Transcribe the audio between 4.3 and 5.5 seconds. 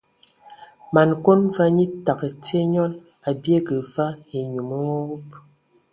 enyum nwuwub.